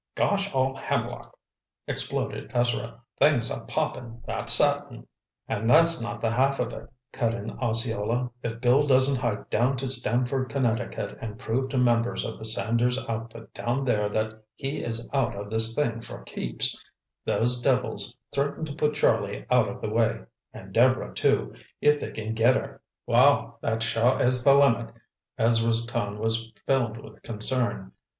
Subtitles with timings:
[0.15, 1.37] "Gosh all hemlock!"
[1.85, 3.03] exploded Ezra.
[3.19, 5.05] "Things are popping, that's certain."
[5.47, 8.31] "And that's not the half of it," cut in Osceola.
[8.41, 12.97] "If Bill doesn't hike down to Stamford, Connecticut, and prove to members of the Sanders
[13.07, 18.73] outfit down there that he is out of this thing for keeps—those devils threaten to
[18.73, 20.21] put Charlie out of the way,
[20.51, 24.95] and Deborah too, if they can get her!" "Well, that sure is the limit!"
[25.37, 27.91] Ezra's tone was filled with concern.